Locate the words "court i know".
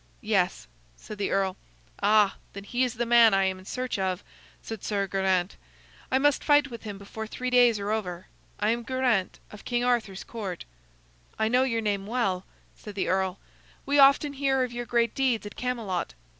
10.23-11.61